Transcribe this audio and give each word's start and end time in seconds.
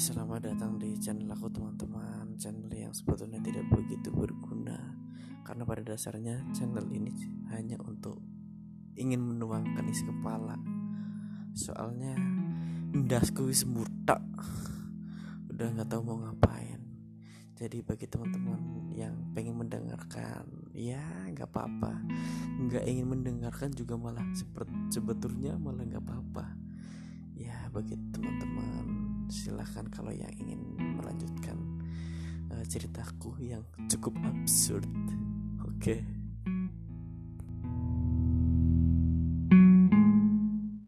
selamat 0.00 0.48
datang 0.48 0.80
di 0.80 0.96
channel 0.96 1.28
aku 1.28 1.52
teman-teman. 1.52 2.32
Channel 2.40 2.72
yang 2.72 2.96
sebetulnya 2.96 3.36
tidak 3.44 3.68
begitu 3.68 4.08
berguna. 4.08 4.96
Karena 5.44 5.68
pada 5.68 5.84
dasarnya 5.84 6.40
channel 6.56 6.88
ini 6.88 7.12
hanya 7.52 7.76
untuk 7.84 8.16
ingin 8.96 9.20
menuangkan 9.20 9.84
isi 9.92 10.08
kepala. 10.08 10.56
Soalnya 11.52 12.16
ndasku 12.96 13.44
wis 13.44 13.68
mutak 13.68 14.24
Udah 15.52 15.68
nggak 15.68 15.92
tahu 15.92 16.00
mau 16.00 16.16
ngapain. 16.24 16.80
Jadi 17.60 17.84
bagi 17.84 18.08
teman-teman 18.08 18.88
yang 18.96 19.12
pengen 19.36 19.60
mendengarkan 19.60 20.48
Ya 20.72 21.04
nggak 21.28 21.52
apa-apa. 21.52 22.00
Nggak 22.56 22.88
ingin 22.88 23.04
mendengarkan 23.04 23.68
juga 23.76 24.00
malah 24.00 24.24
sebetulnya 24.88 25.60
malah 25.60 25.84
nggak 25.84 26.00
apa-apa. 26.08 26.56
Ya 27.36 27.68
bagi 27.68 28.00
teman-teman 28.16 28.89
silahkan 29.50 29.82
kalau 29.90 30.14
yang 30.14 30.30
ingin 30.38 30.62
melanjutkan 30.78 31.58
uh, 32.54 32.62
ceritaku 32.70 33.34
yang 33.42 33.66
cukup 33.90 34.14
absurd 34.22 34.86
oke 35.66 35.74
okay. 35.74 36.06